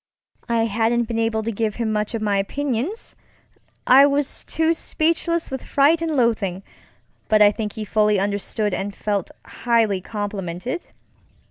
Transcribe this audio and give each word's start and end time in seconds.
I 0.49 0.63
hadn't 0.65 1.03
been 1.03 1.19
able 1.19 1.43
to 1.43 1.51
give 1.51 1.75
him 1.75 1.91
much 1.93 2.15
of 2.15 2.23
my 2.23 2.41
opinionsŌĆöI 2.41 4.09
was 4.09 4.43
too 4.45 4.73
speechless 4.73 5.51
with 5.51 5.63
fright 5.63 6.01
and 6.01 6.13
loathingŌĆöbut 6.13 6.61
I 7.29 7.51
think 7.51 7.73
he 7.73 7.85
fully 7.85 8.19
understood 8.19 8.73
and 8.73 8.95
felt 8.95 9.29
highly 9.45 10.01
complimented. 10.01 10.87